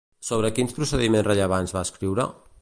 Sobre 0.27 0.49
quins 0.59 0.73
procediments 0.77 1.27
rellevants 1.29 1.77
va 1.77 1.85
escriure? 1.89 2.27